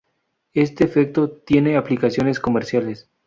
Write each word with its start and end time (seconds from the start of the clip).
Este 0.55 0.83
efecto 0.83 1.29
tiene 1.29 1.77
aplicaciones 1.77 2.39
comerciales. 2.39 3.07